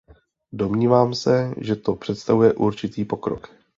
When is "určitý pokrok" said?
2.53-3.51